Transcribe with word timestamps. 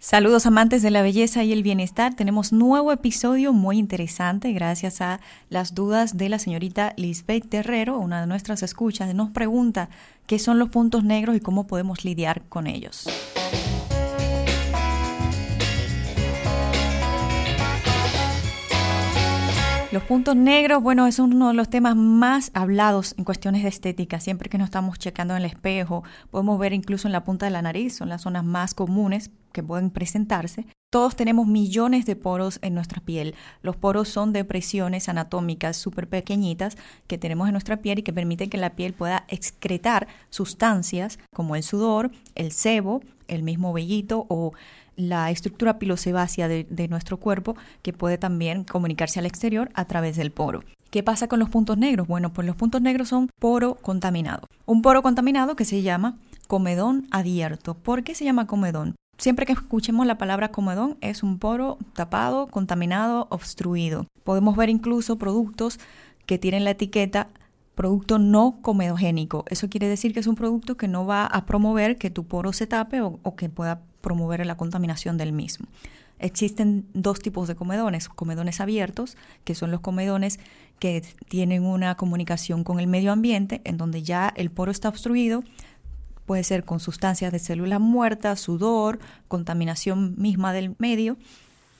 Saludos 0.00 0.46
amantes 0.46 0.82
de 0.82 0.92
la 0.92 1.02
belleza 1.02 1.42
y 1.42 1.52
el 1.52 1.64
bienestar. 1.64 2.14
Tenemos 2.14 2.52
nuevo 2.52 2.92
episodio 2.92 3.52
muy 3.52 3.78
interesante 3.78 4.52
gracias 4.52 5.00
a 5.00 5.18
las 5.50 5.74
dudas 5.74 6.16
de 6.16 6.28
la 6.28 6.38
señorita 6.38 6.92
Lisbeth 6.96 7.48
Terrero, 7.48 7.98
una 7.98 8.20
de 8.20 8.28
nuestras 8.28 8.62
escuchas. 8.62 9.12
Nos 9.12 9.30
pregunta 9.30 9.88
qué 10.28 10.38
son 10.38 10.60
los 10.60 10.68
puntos 10.68 11.02
negros 11.02 11.34
y 11.34 11.40
cómo 11.40 11.66
podemos 11.66 12.04
lidiar 12.04 12.42
con 12.48 12.68
ellos. 12.68 13.08
Los 19.90 20.02
puntos 20.02 20.36
negros, 20.36 20.82
bueno, 20.82 21.06
es 21.06 21.18
uno 21.18 21.48
de 21.48 21.54
los 21.54 21.70
temas 21.70 21.96
más 21.96 22.50
hablados 22.52 23.14
en 23.16 23.24
cuestiones 23.24 23.62
de 23.62 23.70
estética. 23.70 24.20
Siempre 24.20 24.50
que 24.50 24.58
nos 24.58 24.66
estamos 24.66 24.98
checando 24.98 25.34
en 25.34 25.42
el 25.42 25.46
espejo, 25.46 26.04
podemos 26.30 26.58
ver 26.58 26.74
incluso 26.74 27.08
en 27.08 27.12
la 27.12 27.24
punta 27.24 27.46
de 27.46 27.52
la 27.52 27.62
nariz, 27.62 27.96
son 27.96 28.10
las 28.10 28.20
zonas 28.20 28.44
más 28.44 28.74
comunes 28.74 29.30
que 29.50 29.62
pueden 29.62 29.88
presentarse. 29.88 30.66
Todos 30.90 31.16
tenemos 31.16 31.46
millones 31.46 32.04
de 32.04 32.16
poros 32.16 32.58
en 32.60 32.74
nuestra 32.74 33.00
piel. 33.00 33.34
Los 33.62 33.76
poros 33.76 34.10
son 34.10 34.34
depresiones 34.34 35.08
anatómicas 35.08 35.78
súper 35.78 36.06
pequeñitas 36.06 36.76
que 37.06 37.16
tenemos 37.16 37.48
en 37.48 37.52
nuestra 37.52 37.78
piel 37.78 38.00
y 38.00 38.02
que 38.02 38.12
permiten 38.12 38.50
que 38.50 38.58
la 38.58 38.76
piel 38.76 38.92
pueda 38.92 39.24
excretar 39.28 40.06
sustancias 40.28 41.18
como 41.32 41.56
el 41.56 41.62
sudor, 41.62 42.10
el 42.34 42.52
sebo, 42.52 43.00
el 43.28 43.42
mismo 43.42 43.72
vellito 43.72 44.26
o 44.28 44.52
la 44.96 45.30
estructura 45.30 45.78
pilosebácea 45.78 46.48
de, 46.48 46.66
de 46.68 46.88
nuestro 46.88 47.18
cuerpo 47.18 47.56
que 47.82 47.92
puede 47.92 48.18
también 48.18 48.64
comunicarse 48.64 49.20
al 49.20 49.26
exterior 49.26 49.70
a 49.74 49.84
través 49.84 50.16
del 50.16 50.32
poro. 50.32 50.64
¿Qué 50.90 51.02
pasa 51.02 51.28
con 51.28 51.38
los 51.38 51.50
puntos 51.50 51.76
negros? 51.76 52.08
Bueno, 52.08 52.32
pues 52.32 52.46
los 52.46 52.56
puntos 52.56 52.80
negros 52.80 53.08
son 53.08 53.28
poro 53.38 53.74
contaminado. 53.76 54.48
Un 54.64 54.82
poro 54.82 55.02
contaminado 55.02 55.54
que 55.54 55.66
se 55.66 55.82
llama 55.82 56.18
comedón 56.46 57.06
abierto. 57.10 57.74
¿Por 57.74 58.02
qué 58.02 58.14
se 58.14 58.24
llama 58.24 58.46
comedón? 58.46 58.96
Siempre 59.18 59.44
que 59.46 59.52
escuchemos 59.52 60.06
la 60.06 60.16
palabra 60.16 60.50
comedón 60.50 60.96
es 61.00 61.22
un 61.22 61.38
poro 61.38 61.76
tapado, 61.92 62.46
contaminado, 62.46 63.26
obstruido. 63.30 64.06
Podemos 64.24 64.56
ver 64.56 64.70
incluso 64.70 65.18
productos 65.18 65.78
que 66.24 66.38
tienen 66.38 66.64
la 66.64 66.70
etiqueta 66.70 67.28
producto 67.78 68.18
no 68.18 68.58
comedogénico. 68.60 69.44
Eso 69.48 69.70
quiere 69.70 69.86
decir 69.86 70.12
que 70.12 70.18
es 70.18 70.26
un 70.26 70.34
producto 70.34 70.76
que 70.76 70.88
no 70.88 71.06
va 71.06 71.24
a 71.24 71.46
promover 71.46 71.96
que 71.96 72.10
tu 72.10 72.26
poro 72.26 72.52
se 72.52 72.66
tape 72.66 73.00
o, 73.02 73.36
que 73.36 73.48
pueda 73.48 73.82
promover 74.00 74.44
la 74.44 74.56
contaminación 74.56 75.16
del 75.16 75.32
mismo. 75.32 75.68
Existen 76.18 76.86
dos 76.92 77.20
tipos 77.20 77.46
de 77.46 77.54
comedones, 77.54 78.08
comedones 78.08 78.60
abiertos, 78.60 79.16
que 79.44 79.54
son 79.54 79.70
los 79.70 79.78
comedones 79.78 80.40
que 80.80 81.04
tienen 81.28 81.64
una 81.64 81.94
comunicación 81.94 82.64
con 82.64 82.80
el 82.80 82.88
medio 82.88 83.12
ambiente, 83.12 83.60
en 83.62 83.76
donde 83.76 84.02
ya 84.02 84.32
el 84.34 84.50
poro 84.50 84.72
está 84.72 84.88
obstruido, 84.88 85.44
puede 86.26 86.42
ser 86.42 86.64
con 86.64 86.80
sustancias 86.80 87.30
de 87.30 87.38
células 87.38 87.78
muertas, 87.78 88.40
sudor, 88.40 88.98
contaminación 89.28 90.16
misma 90.18 90.52
del 90.52 90.74
medio, 90.78 91.16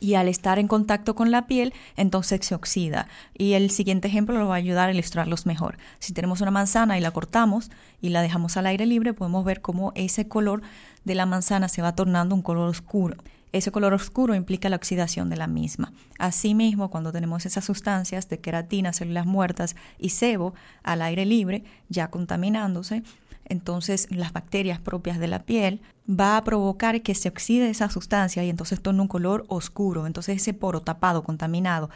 y 0.01 0.15
al 0.15 0.29
estar 0.29 0.59
en 0.59 0.69
contacto 0.69 1.15
con 1.15 1.31
la 1.31 1.47
piel, 1.47 1.73
entonces 1.97 2.45
se 2.45 2.55
oxida. 2.55 3.09
Y 3.37 3.55
el 3.55 3.71
siguiente 3.71 4.09
ejemplo 4.09 4.39
lo 4.39 4.49
va 4.49 4.55
a 4.55 4.59
ayudar 4.59 4.89
a 4.89 4.93
ilustrarlos 4.93 5.47
mejor. 5.47 5.79
Si 5.99 6.13
tenemos 6.13 6.41
una 6.41 6.51
manzana 6.51 6.99
y 6.99 7.01
la 7.01 7.11
cortamos 7.11 7.71
y 8.01 8.11
la 8.11 8.23
dejamos 8.23 8.57
al 8.57 8.67
aire 8.67 8.87
libre, 8.87 9.15
podemos 9.15 9.45
ver 9.45 9.61
cómo 9.61 9.93
ese 9.95 10.29
color 10.29 10.63
de 11.05 11.15
la 11.15 11.27
manzana 11.27 11.69
se 11.69 11.83
va 11.83 11.95
tornando 11.95 12.35
un 12.35 12.43
color 12.43 12.69
oscuro. 12.69 13.17
Ese 13.53 13.73
color 13.73 13.95
oscuro 13.95 14.35
implica 14.35 14.69
la 14.69 14.77
oxidación 14.77 15.31
de 15.31 15.37
la 15.37 15.47
misma. 15.47 15.93
Asimismo, 16.19 16.91
cuando 16.91 17.13
tenemos 17.13 17.47
esas 17.47 17.65
sustancias 17.65 18.29
de 18.29 18.39
queratina, 18.39 18.93
células 18.93 19.25
muertas 19.25 19.75
y 19.99 20.11
sebo 20.11 20.55
al 20.83 21.01
aire 21.01 21.25
libre, 21.25 21.65
ya 21.89 22.09
contaminándose, 22.09 23.03
entonces 23.47 24.09
las 24.11 24.35
bacterias 24.35 24.79
propias 24.79 25.19
de 25.19 25.29
la 25.29 25.45
piel 25.45 25.81
va 26.09 26.37
a 26.37 26.45
provocar 26.45 27.01
que 27.01 27.15
se 27.15 27.31
oxide 27.31 27.71
esa 27.71 27.89
sustancia 27.89 28.45
y 28.45 28.51
entonces 28.51 28.83
tome 28.83 29.01
un 29.01 29.09
color 29.09 29.47
oscuro. 29.49 30.07
Entonces 30.07 30.37
ese 30.37 30.53
poro 30.53 30.83
tapado, 30.83 31.23
contaminado 31.25 31.89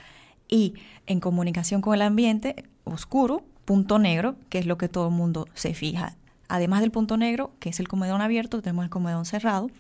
y 0.49 0.75
en 1.07 1.21
comunicación 1.21 1.83
con 1.83 1.95
el 1.95 2.03
ambiente 2.03 2.65
oscuro, 2.85 3.45
punto 3.67 3.99
negro, 3.99 4.37
que 4.49 4.59
es 4.59 4.67
lo 4.67 4.79
que 4.79 4.89
todo 4.89 5.09
el 5.09 5.15
mundo 5.15 5.47
se 5.53 5.75
fija 5.75 6.17
además 6.53 6.83
del 6.83 6.91
punto 6.91 7.17
negro, 7.17 7.53
que 7.61 7.71
es 7.71 7.81
el 7.81 7.89
comedón 7.89 8.21
abierto, 8.21 8.61
tenemos 8.61 8.85
el 8.85 8.91
comedón 8.91 9.25
cerrado, 9.25 9.71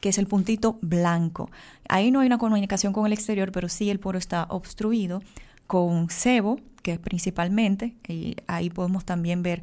que 0.00 0.10
es 0.10 0.18
el 0.18 0.26
puntito 0.26 0.78
blanco. 0.82 1.50
Ahí 1.88 2.10
no 2.10 2.20
hay 2.20 2.26
una 2.26 2.36
comunicación 2.36 2.92
con 2.92 3.06
el 3.06 3.14
exterior, 3.14 3.52
pero 3.52 3.70
sí 3.70 3.88
el 3.88 4.00
poro 4.00 4.18
está 4.18 4.44
obstruido 4.50 5.22
con 5.66 6.10
sebo, 6.10 6.60
que 6.82 6.92
es 6.92 6.98
principalmente, 6.98 7.94
y 8.06 8.36
ahí 8.48 8.68
podemos 8.68 9.06
también 9.06 9.42
ver 9.42 9.62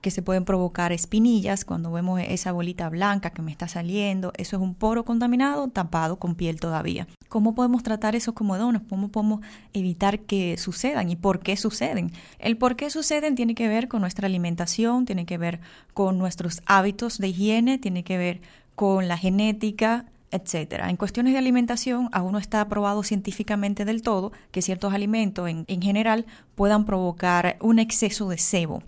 que 0.00 0.10
se 0.10 0.20
pueden 0.20 0.44
provocar 0.44 0.90
espinillas 0.90 1.64
cuando 1.64 1.92
vemos 1.92 2.20
esa 2.20 2.50
bolita 2.50 2.90
blanca 2.90 3.30
que 3.30 3.40
me 3.40 3.52
está 3.52 3.68
saliendo. 3.68 4.32
Eso 4.36 4.56
es 4.56 4.62
un 4.62 4.74
poro 4.74 5.04
contaminado 5.04 5.68
tapado 5.68 6.18
con 6.18 6.34
piel 6.34 6.58
todavía. 6.58 7.06
¿Cómo 7.34 7.56
podemos 7.56 7.82
tratar 7.82 8.14
esos 8.14 8.32
comodones? 8.32 8.82
¿Cómo 8.88 9.08
podemos 9.08 9.40
evitar 9.72 10.20
que 10.20 10.56
sucedan 10.56 11.10
y 11.10 11.16
por 11.16 11.40
qué 11.40 11.56
suceden? 11.56 12.12
El 12.38 12.56
por 12.56 12.76
qué 12.76 12.90
suceden 12.90 13.34
tiene 13.34 13.56
que 13.56 13.66
ver 13.66 13.88
con 13.88 14.02
nuestra 14.02 14.26
alimentación, 14.26 15.04
tiene 15.04 15.26
que 15.26 15.36
ver 15.36 15.58
con 15.94 16.16
nuestros 16.16 16.62
hábitos 16.66 17.18
de 17.18 17.26
higiene, 17.26 17.78
tiene 17.78 18.04
que 18.04 18.18
ver 18.18 18.40
con 18.76 19.08
la 19.08 19.18
genética, 19.18 20.04
etcétera. 20.30 20.90
En 20.90 20.96
cuestiones 20.96 21.32
de 21.32 21.40
alimentación, 21.40 22.08
aún 22.12 22.30
no 22.30 22.38
está 22.38 22.68
probado 22.68 23.02
científicamente 23.02 23.84
del 23.84 24.02
todo 24.02 24.30
que 24.52 24.62
ciertos 24.62 24.94
alimentos 24.94 25.48
en, 25.48 25.64
en 25.66 25.82
general 25.82 26.26
puedan 26.54 26.84
provocar 26.84 27.56
un 27.60 27.80
exceso 27.80 28.28
de 28.28 28.38
sebo 28.38 28.84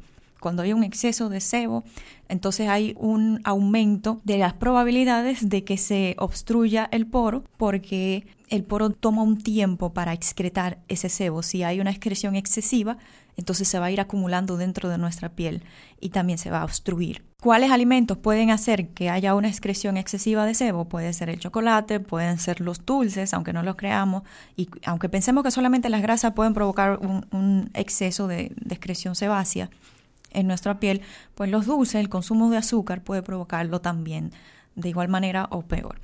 cuando 0.46 0.62
hay 0.62 0.72
un 0.72 0.84
exceso 0.84 1.28
de 1.28 1.40
sebo, 1.40 1.82
entonces 2.28 2.68
hay 2.68 2.94
un 3.00 3.40
aumento 3.42 4.20
de 4.22 4.38
las 4.38 4.52
probabilidades 4.52 5.48
de 5.48 5.64
que 5.64 5.76
se 5.76 6.14
obstruya 6.20 6.88
el 6.92 7.04
poro 7.04 7.42
porque 7.56 8.28
el 8.48 8.62
poro 8.62 8.90
toma 8.90 9.24
un 9.24 9.38
tiempo 9.38 9.92
para 9.92 10.12
excretar 10.12 10.78
ese 10.86 11.08
sebo. 11.08 11.42
Si 11.42 11.64
hay 11.64 11.80
una 11.80 11.90
excreción 11.90 12.36
excesiva, 12.36 12.96
entonces 13.36 13.66
se 13.66 13.80
va 13.80 13.86
a 13.86 13.90
ir 13.90 14.00
acumulando 14.00 14.56
dentro 14.56 14.88
de 14.88 14.98
nuestra 14.98 15.30
piel 15.30 15.64
y 16.00 16.10
también 16.10 16.38
se 16.38 16.50
va 16.50 16.60
a 16.60 16.64
obstruir. 16.64 17.24
¿Cuáles 17.42 17.72
alimentos 17.72 18.16
pueden 18.16 18.52
hacer 18.52 18.90
que 18.90 19.10
haya 19.10 19.34
una 19.34 19.48
excreción 19.48 19.96
excesiva 19.96 20.46
de 20.46 20.54
sebo? 20.54 20.84
Puede 20.84 21.12
ser 21.12 21.28
el 21.28 21.40
chocolate, 21.40 21.98
pueden 21.98 22.38
ser 22.38 22.60
los 22.60 22.86
dulces, 22.86 23.34
aunque 23.34 23.52
no 23.52 23.64
los 23.64 23.74
creamos, 23.74 24.22
y 24.56 24.68
aunque 24.84 25.08
pensemos 25.08 25.42
que 25.42 25.50
solamente 25.50 25.88
las 25.88 26.02
grasas 26.02 26.34
pueden 26.34 26.54
provocar 26.54 27.00
un, 27.00 27.68
exceso 27.74 28.28
de, 28.28 28.52
de 28.54 28.74
excreción 28.76 29.16
sebácea, 29.16 29.70
en 30.36 30.46
nuestra 30.46 30.78
piel, 30.78 31.02
pues 31.34 31.50
los 31.50 31.66
dulces, 31.66 31.96
el 31.96 32.08
consumo 32.08 32.50
de 32.50 32.58
azúcar 32.58 33.02
puede 33.02 33.22
provocarlo 33.22 33.80
también 33.80 34.30
de 34.76 34.90
igual 34.90 35.08
manera 35.08 35.48
o 35.50 35.62
peor. 35.62 35.98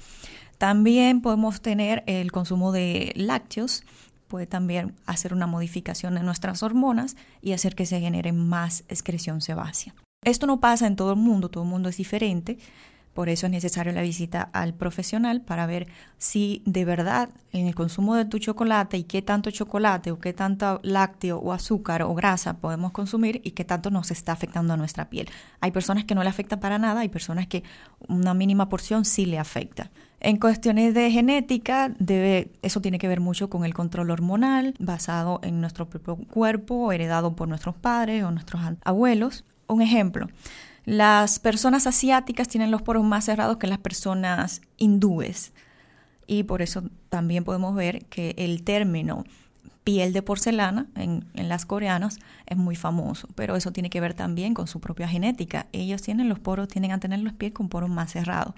También 0.59 1.21
podemos 1.21 1.61
tener 1.61 2.03
el 2.07 2.33
consumo 2.33 2.73
de 2.73 3.13
lácteos, 3.15 3.85
puede 4.29 4.47
también 4.47 4.95
hacer 5.07 5.35
una 5.35 5.47
modificación 5.47 6.17
en 6.17 6.25
nuestras 6.25 6.63
hormonas 6.63 7.17
y 7.43 7.53
hacer 7.53 7.75
que 7.75 7.87
se 7.87 8.01
genere 8.01 8.33
más 8.33 8.85
excreción 8.89 9.41
sebácea. 9.41 9.95
Esto 10.25 10.47
no 10.47 10.61
pasa 10.61 10.87
en 10.87 10.97
todo 10.97 11.13
el 11.13 11.19
mundo, 11.19 11.51
todo 11.51 11.65
el 11.65 11.71
mundo 11.71 11.89
es 11.89 11.97
diferente, 11.97 12.59
por 13.15 13.29
eso 13.29 13.47
es 13.47 13.53
necesario 13.53 13.93
la 13.93 14.03
visita 14.03 14.49
al 14.53 14.75
profesional 14.75 15.43
para 15.43 15.67
ver 15.67 15.87
si 16.19 16.63
de 16.65 16.85
verdad 16.85 17.29
en 17.53 17.67
el 17.67 17.75
consumo 17.75 18.15
de 18.15 18.25
tu 18.25 18.39
chocolate 18.39 18.97
y 18.97 19.05
qué 19.05 19.23
tanto 19.23 19.51
chocolate 19.51 20.11
o 20.11 20.19
qué 20.19 20.33
tanto 20.33 20.81
lácteo 20.83 21.39
o 21.39 21.53
azúcar 21.53 22.03
o 22.03 22.15
grasa 22.15 22.59
podemos 22.59 22.93
consumir 22.93 23.41
y 23.45 23.51
qué 23.51 23.65
tanto 23.65 23.91
nos 23.91 24.11
está 24.11 24.33
afectando 24.33 24.73
a 24.73 24.77
nuestra 24.77 25.11
piel. 25.11 25.29
Hay 25.61 25.73
personas 25.73 26.05
que 26.05 26.15
no 26.15 26.23
le 26.23 26.31
afecta 26.31 26.61
para 26.61 26.79
nada, 26.79 27.01
hay 27.01 27.09
personas 27.09 27.47
que 27.47 27.63
una 28.09 28.35
mínima 28.35 28.69
porción 28.69 29.05
sí 29.05 29.27
le 29.27 29.39
afecta. 29.39 29.91
En 30.25 30.39
cuestiones 30.39 30.95
de 30.95 31.11
genética, 31.11 31.93
eso 32.63 32.81
tiene 32.81 32.99
que 32.99 33.09
ver 33.09 33.19
mucho 33.19 33.51
con 33.51 33.65
el 33.65 33.75
control 33.75 34.11
hormonal 34.11 34.75
basado 34.79 35.41
en 35.43 35.61
nuestro 35.61 35.91
propio 35.91 36.17
cuerpo, 36.17 36.93
heredado 36.93 37.35
por 37.35 37.49
nuestros 37.49 37.75
padres 37.75 38.23
o 38.23 38.31
nuestros 38.31 38.63
abuelos. 38.85 39.45
Un 39.67 39.83
ejemplo, 39.83 40.29
las 40.85 41.39
personas 41.39 41.87
asiáticas 41.87 42.49
tienen 42.49 42.71
los 42.71 42.83
poros 42.83 43.05
más 43.05 43.27
cerrados 43.27 43.59
que 43.59 43.67
las 43.67 43.79
personas 43.79 44.63
hindúes. 44.79 45.53
Y 46.27 46.45
por 46.45 46.63
eso 46.63 46.83
también 47.09 47.45
podemos 47.45 47.75
ver 47.75 48.05
que 48.07 48.35
el 48.39 48.65
término 48.65 49.25
piel 49.85 50.13
de 50.13 50.23
porcelana 50.23 50.87
en, 50.95 51.27
las 51.35 51.67
coreanas 51.67 52.19
es 52.47 52.57
muy 52.57 52.77
famoso, 52.77 53.29
pero 53.35 53.57
eso 53.57 53.73
tiene 53.73 53.91
que 53.91 54.01
ver 54.01 54.15
también 54.15 54.55
con 54.55 54.67
su 54.67 54.81
propia 54.81 55.09
genética. 55.09 55.67
Ellos 55.73 56.03
tienen 56.03 56.29
los 56.29 56.39
poros, 56.39 56.69
tienen 56.69 56.93
a 56.93 57.01
tener 57.01 57.21
los 57.21 57.33
pies 57.33 57.53
con 57.53 57.69
poros 57.69 57.91
más 57.91 58.13
cerrados. 58.13 58.55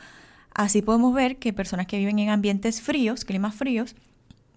Así 0.55 0.83
podemos 0.83 1.15
ver 1.15 1.39
que 1.39 1.53
personas 1.53 1.87
que 1.87 1.99
viven 1.99 2.19
en 2.19 2.29
ambientes 2.29 2.81
fríos, 2.81 3.25
climas 3.25 3.55
fríos, 3.55 3.97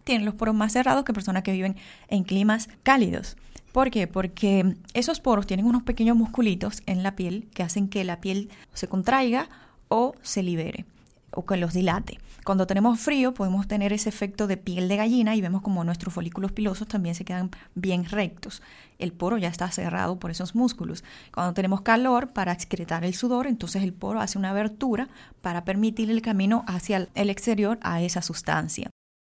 tienen 0.03 0.25
los 0.25 0.36
poros 0.36 0.56
más 0.56 0.74
cerrados 0.74 1.03
que 1.03 1.13
personas 1.13 1.44
que 1.44 1.51
viven 1.51 1.75
en 2.07 2.24
climas 2.24 2.69
cálidos. 2.83 3.36
¿Por 3.77 3.91
qué? 3.91 4.07
Porque 4.07 4.75
esos 4.95 5.19
poros 5.19 5.45
tienen 5.45 5.68
unos 5.68 5.83
pequeños 5.83 6.18
musculitos 6.18 6.81
en 6.88 7.03
la 7.03 7.15
piel 7.15 7.47
que 7.53 7.62
hacen 7.62 7.89
que 7.89 8.03
la 8.03 8.19
piel 8.19 8.50
se 8.74 8.88
contraiga 8.88 9.50
o 9.88 10.15
se 10.24 10.41
libere 10.41 10.88
o 11.29 11.45
que 11.45 11.57
los 11.57 11.74
dilate. 11.74 12.18
Cuando 12.44 12.65
tenemos 12.65 13.00
frío 13.00 13.35
podemos 13.35 13.68
tener 13.68 13.94
ese 13.94 14.09
efecto 14.09 14.47
de 14.47 14.57
piel 14.57 14.88
de 14.88 14.95
gallina 14.95 15.35
y 15.35 15.41
vemos 15.41 15.62
como 15.62 15.83
nuestros 15.83 16.12
folículos 16.12 16.51
pilosos 16.53 16.88
también 16.88 17.13
se 17.13 17.24
quedan 17.24 17.51
bien 17.75 18.06
rectos. 18.06 18.63
El 18.97 19.13
poro 19.13 19.38
ya 19.38 19.50
está 19.50 19.69
cerrado 19.69 20.18
por 20.18 20.31
esos 20.31 20.56
músculos. 20.56 21.03
Cuando 21.31 21.53
tenemos 21.53 21.81
calor 21.81 22.33
para 22.33 22.53
excretar 22.53 23.06
el 23.06 23.13
sudor, 23.13 23.45
entonces 23.45 23.83
el 23.83 23.94
poro 23.94 24.21
hace 24.21 24.39
una 24.39 24.50
abertura 24.50 25.07
para 25.44 25.65
permitir 25.65 26.09
el 26.09 26.23
camino 26.23 26.65
hacia 26.65 27.07
el 27.13 27.30
exterior 27.30 27.77
a 27.83 28.01
esa 28.01 28.23
sustancia. 28.23 28.89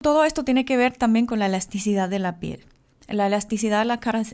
Todo 0.02 0.24
esto 0.24 0.44
tiene 0.44 0.64
que 0.64 0.78
ver 0.78 0.96
también 0.96 1.26
con 1.26 1.40
la 1.40 1.44
elasticidad 1.44 2.08
de 2.08 2.20
la 2.20 2.40
piel. 2.40 2.64
La 3.10 3.26
elasticidad 3.26 3.84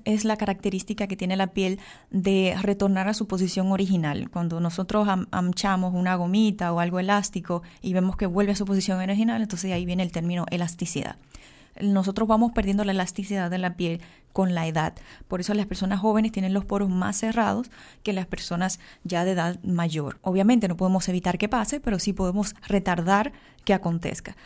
es 0.04 0.24
la 0.26 0.36
característica 0.36 1.06
que 1.06 1.16
tiene 1.16 1.36
la 1.36 1.46
piel 1.46 1.80
de 2.10 2.54
retornar 2.60 3.08
a 3.08 3.14
su 3.14 3.26
posición 3.26 3.72
original. 3.72 4.28
Cuando 4.28 4.60
nosotros 4.60 5.08
anchamos 5.30 5.94
una 5.94 6.14
gomita 6.14 6.74
o 6.74 6.80
algo 6.80 7.00
elástico 7.00 7.62
y 7.80 7.94
vemos 7.94 8.18
que 8.18 8.26
vuelve 8.26 8.52
a 8.52 8.56
su 8.56 8.66
posición 8.66 9.00
original, 9.00 9.40
entonces 9.40 9.72
ahí 9.72 9.86
viene 9.86 10.02
el 10.02 10.12
término 10.12 10.44
elasticidad. 10.50 11.16
Nosotros 11.80 12.28
vamos 12.28 12.52
perdiendo 12.52 12.84
la 12.84 12.92
elasticidad 12.92 13.50
de 13.50 13.58
la 13.58 13.76
piel 13.76 14.02
con 14.34 14.54
la 14.54 14.66
edad. 14.66 14.92
Por 15.26 15.40
eso 15.40 15.54
las 15.54 15.64
personas 15.64 16.00
jóvenes 16.00 16.32
tienen 16.32 16.52
los 16.52 16.66
poros 16.66 16.90
más 16.90 17.16
cerrados 17.16 17.70
que 18.02 18.12
las 18.12 18.26
personas 18.26 18.78
ya 19.04 19.24
de 19.24 19.32
edad 19.32 19.58
mayor. 19.62 20.18
Obviamente 20.20 20.68
no 20.68 20.76
podemos 20.76 21.08
evitar 21.08 21.38
que 21.38 21.48
pase, 21.48 21.80
pero 21.80 21.98
sí 21.98 22.12
podemos 22.12 22.54
retardar 22.66 23.32
que 23.64 23.72
acontezca 23.72 24.36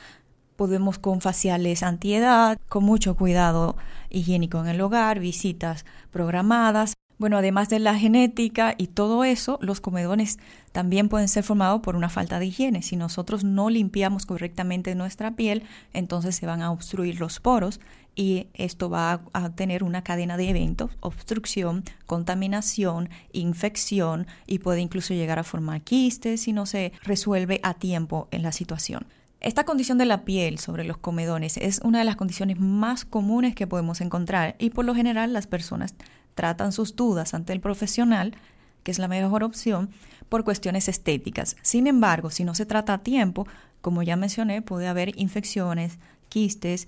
podemos 0.60 0.98
con 0.98 1.22
faciales 1.22 1.82
antiedad, 1.82 2.58
con 2.68 2.84
mucho 2.84 3.16
cuidado 3.16 3.78
higiénico 4.10 4.60
en 4.60 4.66
el 4.66 4.82
hogar, 4.82 5.18
visitas 5.18 5.86
programadas. 6.10 6.92
Bueno, 7.16 7.38
además 7.38 7.70
de 7.70 7.78
la 7.78 7.98
genética 7.98 8.74
y 8.76 8.88
todo 8.88 9.24
eso, 9.24 9.58
los 9.62 9.80
comedones 9.80 10.38
también 10.72 11.08
pueden 11.08 11.28
ser 11.28 11.44
formados 11.44 11.80
por 11.80 11.96
una 11.96 12.10
falta 12.10 12.38
de 12.38 12.44
higiene. 12.44 12.82
Si 12.82 12.96
nosotros 12.96 13.42
no 13.42 13.70
limpiamos 13.70 14.26
correctamente 14.26 14.94
nuestra 14.94 15.30
piel, 15.30 15.62
entonces 15.94 16.36
se 16.36 16.44
van 16.44 16.60
a 16.60 16.72
obstruir 16.72 17.20
los 17.20 17.40
poros 17.40 17.80
y 18.14 18.48
esto 18.52 18.90
va 18.90 19.22
a, 19.32 19.48
tener 19.52 19.82
una 19.82 20.04
cadena 20.04 20.36
de 20.36 20.50
eventos, 20.50 20.90
obstrucción, 21.00 21.84
contaminación, 22.04 23.08
infección 23.32 24.26
y 24.46 24.58
puede 24.58 24.82
incluso 24.82 25.14
llegar 25.14 25.38
a 25.38 25.44
formar 25.44 25.80
quistes 25.80 26.42
si 26.42 26.52
no 26.52 26.66
se 26.66 26.92
resuelve 27.02 27.60
a 27.62 27.72
tiempo 27.72 28.28
en 28.30 28.42
la 28.42 28.52
situación. 28.52 29.06
Esta 29.40 29.64
condición 29.64 29.96
de 29.96 30.04
la 30.04 30.24
piel 30.26 30.58
sobre 30.58 30.84
los 30.84 30.98
comedones 30.98 31.56
es 31.56 31.80
una 31.82 31.98
de 31.98 32.04
las 32.04 32.16
condiciones 32.16 32.60
más 32.60 33.06
comunes 33.06 33.54
que 33.54 33.66
podemos 33.66 34.02
encontrar 34.02 34.54
y 34.58 34.68
por 34.68 34.84
lo 34.84 34.94
general 34.94 35.32
las 35.32 35.46
personas 35.46 35.94
tratan 36.34 36.72
sus 36.72 36.94
dudas 36.94 37.32
ante 37.32 37.54
el 37.54 37.60
profesional, 37.60 38.34
que 38.82 38.90
es 38.90 38.98
la 38.98 39.08
mejor 39.08 39.42
opción, 39.42 39.88
por 40.28 40.44
cuestiones 40.44 40.88
estéticas. 40.88 41.56
Sin 41.62 41.86
embargo, 41.86 42.28
si 42.28 42.44
no 42.44 42.54
se 42.54 42.66
trata 42.66 42.92
a 42.92 43.02
tiempo, 43.02 43.46
como 43.80 44.02
ya 44.02 44.16
mencioné, 44.16 44.60
puede 44.60 44.88
haber 44.88 45.18
infecciones, 45.18 45.98
quistes 46.28 46.86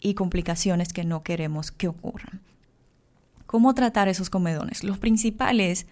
y 0.00 0.14
complicaciones 0.14 0.92
que 0.92 1.04
no 1.04 1.24
queremos 1.24 1.72
que 1.72 1.88
ocurran. 1.88 2.40
¿Cómo 3.46 3.74
tratar 3.74 4.06
esos 4.06 4.30
comedones? 4.30 4.84
Los 4.84 4.98
principales 4.98 5.86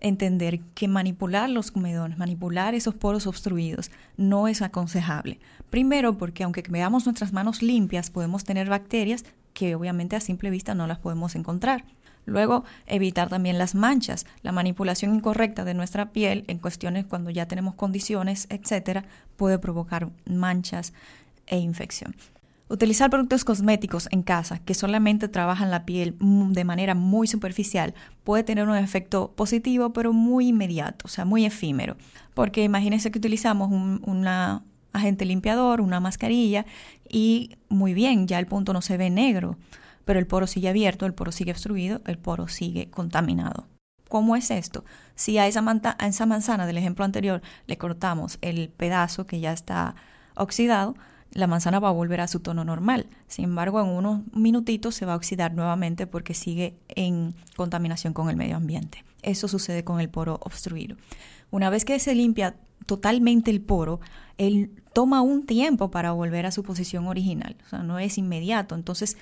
entender 0.00 0.60
que 0.74 0.88
manipular 0.88 1.50
los 1.50 1.70
comedones, 1.70 2.18
manipular 2.18 2.74
esos 2.74 2.94
poros 2.94 3.26
obstruidos, 3.26 3.90
no 4.16 4.48
es 4.48 4.62
aconsejable. 4.62 5.38
Primero, 5.70 6.16
porque 6.18 6.44
aunque 6.44 6.62
veamos 6.68 7.06
nuestras 7.06 7.32
manos 7.32 7.62
limpias, 7.62 8.10
podemos 8.10 8.44
tener 8.44 8.68
bacterias 8.68 9.24
que 9.52 9.74
obviamente 9.74 10.16
a 10.16 10.20
simple 10.20 10.50
vista 10.50 10.74
no 10.74 10.86
las 10.86 10.98
podemos 10.98 11.34
encontrar. 11.34 11.84
Luego, 12.26 12.64
evitar 12.86 13.28
también 13.28 13.56
las 13.56 13.74
manchas. 13.74 14.26
La 14.42 14.52
manipulación 14.52 15.14
incorrecta 15.14 15.64
de 15.64 15.74
nuestra 15.74 16.12
piel 16.12 16.44
en 16.46 16.58
cuestiones 16.58 17.06
cuando 17.06 17.30
ya 17.30 17.46
tenemos 17.46 17.74
condiciones, 17.74 18.46
etcétera, 18.50 19.04
puede 19.36 19.58
provocar 19.58 20.10
manchas 20.26 20.92
e 21.46 21.58
infección. 21.58 22.14
Utilizar 22.70 23.08
productos 23.08 23.44
cosméticos 23.44 24.08
en 24.10 24.22
casa 24.22 24.58
que 24.58 24.74
solamente 24.74 25.28
trabajan 25.28 25.70
la 25.70 25.86
piel 25.86 26.16
de 26.20 26.64
manera 26.64 26.94
muy 26.94 27.26
superficial 27.26 27.94
puede 28.24 28.44
tener 28.44 28.68
un 28.68 28.76
efecto 28.76 29.32
positivo, 29.34 29.94
pero 29.94 30.12
muy 30.12 30.48
inmediato, 30.48 31.06
o 31.06 31.08
sea, 31.08 31.24
muy 31.24 31.46
efímero. 31.46 31.96
Porque 32.34 32.64
imagínense 32.64 33.10
que 33.10 33.18
utilizamos 33.18 33.70
un 33.70 34.26
agente 34.92 35.24
limpiador, 35.24 35.80
una 35.80 36.00
mascarilla 36.00 36.66
y 37.08 37.56
muy 37.70 37.94
bien, 37.94 38.26
ya 38.26 38.38
el 38.38 38.46
punto 38.46 38.74
no 38.74 38.82
se 38.82 38.98
ve 38.98 39.08
negro, 39.08 39.56
pero 40.04 40.18
el 40.18 40.26
poro 40.26 40.46
sigue 40.46 40.68
abierto, 40.68 41.06
el 41.06 41.14
poro 41.14 41.32
sigue 41.32 41.52
obstruido, 41.52 42.02
el 42.06 42.18
poro 42.18 42.48
sigue 42.48 42.90
contaminado. 42.90 43.66
¿Cómo 44.08 44.36
es 44.36 44.50
esto? 44.50 44.84
Si 45.14 45.38
a 45.38 45.46
esa, 45.46 45.62
a 45.98 46.06
esa 46.06 46.26
manzana 46.26 46.66
del 46.66 46.78
ejemplo 46.78 47.04
anterior 47.04 47.42
le 47.66 47.78
cortamos 47.78 48.38
el 48.40 48.68
pedazo 48.70 49.26
que 49.26 49.40
ya 49.40 49.52
está 49.52 49.94
oxidado, 50.34 50.94
la 51.32 51.46
manzana 51.46 51.80
va 51.80 51.88
a 51.88 51.92
volver 51.92 52.20
a 52.20 52.28
su 52.28 52.40
tono 52.40 52.64
normal. 52.64 53.06
Sin 53.26 53.44
embargo, 53.44 53.80
en 53.80 53.88
unos 53.88 54.20
minutitos 54.32 54.94
se 54.94 55.06
va 55.06 55.12
a 55.14 55.16
oxidar 55.16 55.54
nuevamente 55.54 56.06
porque 56.06 56.34
sigue 56.34 56.74
en 56.88 57.34
contaminación 57.56 58.12
con 58.12 58.30
el 58.30 58.36
medio 58.36 58.56
ambiente. 58.56 59.04
Eso 59.22 59.48
sucede 59.48 59.84
con 59.84 60.00
el 60.00 60.08
poro 60.08 60.40
obstruido. 60.42 60.96
Una 61.50 61.70
vez 61.70 61.84
que 61.84 61.98
se 61.98 62.14
limpia 62.14 62.56
totalmente 62.86 63.50
el 63.50 63.60
poro, 63.60 64.00
él 64.38 64.70
toma 64.92 65.20
un 65.20 65.46
tiempo 65.46 65.90
para 65.90 66.12
volver 66.12 66.46
a 66.46 66.50
su 66.50 66.62
posición 66.62 67.06
original, 67.06 67.56
o 67.66 67.68
sea, 67.68 67.82
no 67.82 67.98
es 67.98 68.18
inmediato. 68.18 68.74
Entonces, 68.74 69.16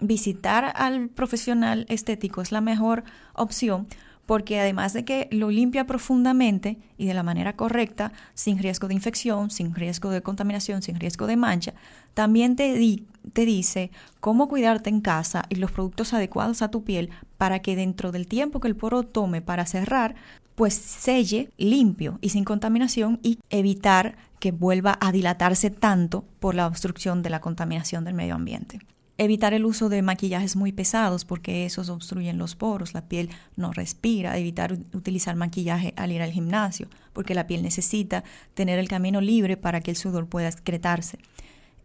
visitar 0.00 0.72
al 0.76 1.08
profesional 1.08 1.86
estético 1.88 2.40
es 2.40 2.52
la 2.52 2.60
mejor 2.60 3.04
opción 3.34 3.86
porque 4.30 4.60
además 4.60 4.92
de 4.92 5.04
que 5.04 5.26
lo 5.32 5.50
limpia 5.50 5.88
profundamente 5.88 6.78
y 6.96 7.06
de 7.06 7.14
la 7.14 7.24
manera 7.24 7.56
correcta, 7.56 8.12
sin 8.32 8.58
riesgo 8.58 8.86
de 8.86 8.94
infección, 8.94 9.50
sin 9.50 9.74
riesgo 9.74 10.10
de 10.10 10.22
contaminación, 10.22 10.82
sin 10.82 11.00
riesgo 11.00 11.26
de 11.26 11.36
mancha, 11.36 11.74
también 12.14 12.54
te, 12.54 13.02
te 13.32 13.44
dice 13.44 13.90
cómo 14.20 14.46
cuidarte 14.46 14.88
en 14.88 15.00
casa 15.00 15.46
y 15.48 15.56
los 15.56 15.72
productos 15.72 16.14
adecuados 16.14 16.62
a 16.62 16.70
tu 16.70 16.84
piel 16.84 17.10
para 17.38 17.58
que 17.58 17.74
dentro 17.74 18.12
del 18.12 18.28
tiempo 18.28 18.60
que 18.60 18.68
el 18.68 18.76
poro 18.76 19.02
tome 19.02 19.42
para 19.42 19.66
cerrar, 19.66 20.14
pues 20.54 20.74
selle 20.74 21.50
limpio 21.58 22.20
y 22.20 22.28
sin 22.28 22.44
contaminación 22.44 23.18
y 23.24 23.40
evitar 23.50 24.16
que 24.38 24.52
vuelva 24.52 24.96
a 25.00 25.10
dilatarse 25.10 25.70
tanto 25.70 26.24
por 26.38 26.54
la 26.54 26.68
obstrucción 26.68 27.24
de 27.24 27.30
la 27.30 27.40
contaminación 27.40 28.04
del 28.04 28.14
medio 28.14 28.36
ambiente. 28.36 28.78
Evitar 29.22 29.52
el 29.52 29.66
uso 29.66 29.90
de 29.90 30.00
maquillajes 30.00 30.56
muy 30.56 30.72
pesados 30.72 31.26
porque 31.26 31.66
esos 31.66 31.90
obstruyen 31.90 32.38
los 32.38 32.56
poros, 32.56 32.94
la 32.94 33.02
piel 33.02 33.28
no 33.54 33.70
respira. 33.70 34.38
Evitar 34.38 34.72
utilizar 34.94 35.36
maquillaje 35.36 35.92
al 35.98 36.10
ir 36.10 36.22
al 36.22 36.32
gimnasio 36.32 36.88
porque 37.12 37.34
la 37.34 37.46
piel 37.46 37.62
necesita 37.62 38.24
tener 38.54 38.78
el 38.78 38.88
camino 38.88 39.20
libre 39.20 39.58
para 39.58 39.82
que 39.82 39.90
el 39.90 39.98
sudor 39.98 40.26
pueda 40.26 40.48
excretarse. 40.48 41.18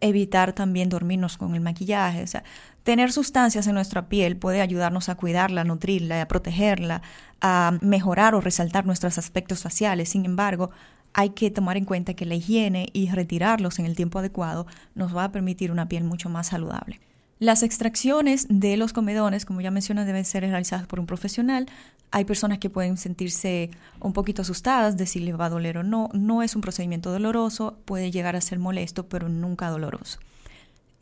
Evitar 0.00 0.54
también 0.54 0.88
dormirnos 0.88 1.36
con 1.36 1.54
el 1.54 1.60
maquillaje. 1.60 2.22
O 2.22 2.26
sea, 2.26 2.42
tener 2.84 3.12
sustancias 3.12 3.66
en 3.66 3.74
nuestra 3.74 4.08
piel 4.08 4.38
puede 4.38 4.62
ayudarnos 4.62 5.10
a 5.10 5.16
cuidarla, 5.16 5.60
a 5.60 5.64
nutrirla, 5.64 6.22
a 6.22 6.28
protegerla, 6.28 7.02
a 7.42 7.76
mejorar 7.82 8.34
o 8.34 8.40
resaltar 8.40 8.86
nuestros 8.86 9.18
aspectos 9.18 9.60
faciales. 9.60 10.08
Sin 10.08 10.24
embargo, 10.24 10.70
hay 11.12 11.30
que 11.30 11.50
tomar 11.50 11.76
en 11.76 11.84
cuenta 11.84 12.14
que 12.14 12.24
la 12.24 12.34
higiene 12.34 12.88
y 12.94 13.10
retirarlos 13.10 13.78
en 13.78 13.84
el 13.84 13.94
tiempo 13.94 14.20
adecuado 14.20 14.66
nos 14.94 15.14
va 15.14 15.24
a 15.24 15.32
permitir 15.32 15.70
una 15.70 15.86
piel 15.86 16.02
mucho 16.02 16.30
más 16.30 16.46
saludable. 16.46 16.98
Las 17.38 17.62
extracciones 17.62 18.46
de 18.48 18.78
los 18.78 18.94
comedones, 18.94 19.44
como 19.44 19.60
ya 19.60 19.70
mencioné, 19.70 20.06
deben 20.06 20.24
ser 20.24 20.42
realizadas 20.42 20.86
por 20.86 21.00
un 21.00 21.06
profesional. 21.06 21.66
Hay 22.10 22.24
personas 22.24 22.58
que 22.58 22.70
pueden 22.70 22.96
sentirse 22.96 23.70
un 24.00 24.14
poquito 24.14 24.40
asustadas 24.40 24.96
de 24.96 25.06
si 25.06 25.20
les 25.20 25.38
va 25.38 25.46
a 25.46 25.50
doler 25.50 25.76
o 25.78 25.82
no. 25.82 26.08
No 26.14 26.42
es 26.42 26.56
un 26.56 26.62
procedimiento 26.62 27.12
doloroso, 27.12 27.78
puede 27.84 28.10
llegar 28.10 28.36
a 28.36 28.40
ser 28.40 28.58
molesto, 28.58 29.06
pero 29.08 29.28
nunca 29.28 29.68
doloroso. 29.68 30.18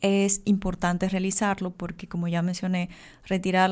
Es 0.01 0.41
importante 0.43 1.07
realizarlo 1.07 1.71
porque, 1.71 2.07
como 2.09 2.27
ya 2.27 2.41
mencioné, 2.41 2.89
retirar 3.25 3.71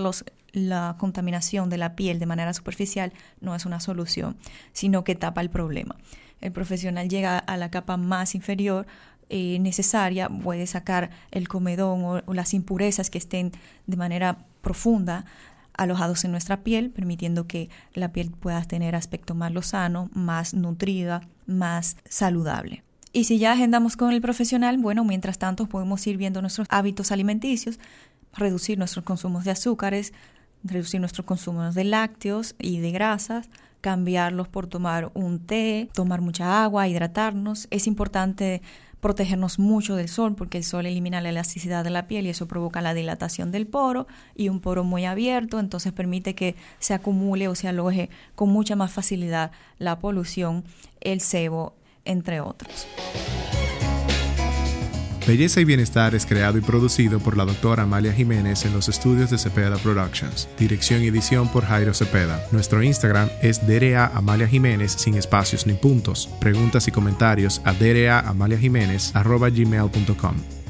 la 0.53 0.95
contaminación 0.97 1.69
de 1.69 1.77
la 1.77 1.97
piel 1.97 2.17
de 2.17 2.27
manera 2.27 2.53
superficial 2.53 3.11
no 3.41 3.55
es 3.55 3.65
una 3.65 3.81
solución, 3.81 4.37
sino 4.71 5.03
que 5.03 5.15
tapa 5.15 5.41
el 5.41 5.49
problema. 5.49 5.97
El 6.39 6.53
profesional 6.53 7.09
llega 7.09 7.37
a 7.37 7.57
la 7.57 7.71
capa 7.71 7.97
más 7.97 8.35
inferior 8.35 8.85
eh, 9.35 9.57
necesaria, 9.57 10.29
puede 10.29 10.67
sacar 10.67 11.09
el 11.31 11.47
comedón 11.47 12.21
o, 12.27 12.33
las 12.35 12.53
impurezas 12.53 13.09
que 13.09 13.17
estén 13.17 13.51
de 13.87 13.97
manera 13.97 14.45
profunda 14.61 15.25
alojados 15.75 16.23
en 16.23 16.29
nuestra 16.29 16.57
piel, 16.57 16.91
permitiendo 16.91 17.47
que 17.47 17.67
la 17.95 18.11
piel 18.11 18.29
pueda 18.29 18.61
tener 18.61 18.95
aspecto 18.95 19.33
más 19.33 19.51
lozano, 19.51 20.11
más 20.13 20.53
nutrida, 20.53 21.27
más 21.47 21.97
saludable. 22.07 22.83
Y 23.11 23.23
si 23.23 23.39
ya 23.39 23.53
agendamos 23.53 23.97
con 23.97 24.11
el 24.11 24.21
profesional, 24.21 24.77
bueno, 24.77 25.03
mientras 25.03 25.39
tanto 25.39 25.65
podemos 25.65 26.05
ir 26.05 26.17
viendo 26.17 26.39
nuestros 26.39 26.67
hábitos 26.69 27.11
alimenticios, 27.11 27.79
reducir 28.35 28.77
nuestros 28.77 29.03
consumos 29.03 29.45
de 29.45 29.51
azúcares, 29.51 30.13
reducir 30.63 30.99
nuestros 30.99 31.25
consumos 31.25 31.73
de 31.73 31.85
lácteos 31.85 32.53
y 32.59 32.81
de 32.81 32.91
grasas, 32.91 33.49
cambiarlos 33.83 34.47
por 34.47 34.65
tomar 34.67 35.11
un 35.13 35.39
té, 35.39 35.89
tomar 35.93 36.21
mucha 36.21 36.63
agua, 36.63 36.87
hidratarnos. 36.87 37.67
Es 37.69 37.85
importante 37.85 38.61
protegernos 39.01 39.59
mucho 39.59 39.97
del 39.97 40.07
sol 40.07 40.35
porque 40.35 40.57
el 40.57 40.63
sol 40.63 40.85
elimina 40.85 41.19
la 41.19 41.27
elasticidad 41.27 41.83
de 41.83 41.89
la 41.89 42.07
piel 42.07 42.25
y 42.25 42.29
eso 42.29 42.47
provoca 42.47 42.81
la 42.81 42.93
dilatación 42.93 43.51
del 43.51 43.67
poro 43.67 44.07
y 44.35 44.47
un 44.47 44.61
poro 44.61 44.85
muy 44.85 45.03
abierto, 45.03 45.59
entonces 45.59 45.91
permite 45.91 46.33
que 46.33 46.55
se 46.79 46.93
acumule 46.93 47.49
o 47.49 47.55
se 47.55 47.67
aloje 47.67 48.09
con 48.35 48.47
mucha 48.47 48.77
más 48.77 48.93
facilidad 48.93 49.51
la 49.79 49.99
polución, 49.99 50.63
el 51.01 51.19
sebo, 51.19 51.75
entre 52.05 52.39
otros. 52.39 52.87
Belleza 55.25 55.61
y 55.61 55.65
Bienestar 55.65 56.15
es 56.15 56.25
creado 56.25 56.57
y 56.57 56.61
producido 56.61 57.19
por 57.19 57.37
la 57.37 57.45
doctora 57.45 57.83
Amalia 57.83 58.11
Jiménez 58.11 58.65
en 58.65 58.73
los 58.73 58.89
estudios 58.89 59.29
de 59.29 59.37
Cepeda 59.37 59.77
Productions. 59.77 60.49
Dirección 60.59 61.01
y 61.01 61.07
edición 61.07 61.47
por 61.47 61.63
Jairo 61.63 61.93
Cepeda. 61.93 62.45
Nuestro 62.51 62.83
Instagram 62.83 63.29
es 63.41 63.65
DRA 63.65 64.07
Amalia 64.07 64.47
Jiménez 64.47 64.91
sin 64.91 65.15
espacios 65.15 65.65
ni 65.65 65.73
puntos. 65.75 66.29
Preguntas 66.41 66.89
y 66.89 66.91
comentarios 66.91 67.61
a 67.63 67.71
DRA 67.71 68.19
Amalia 68.19 68.57
Jiménez 68.57 69.13
gmail.com. 69.13 70.62